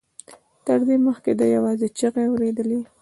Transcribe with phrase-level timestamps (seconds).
[0.65, 2.79] تر دې مخکې ده يوازې چيغې اورېدې.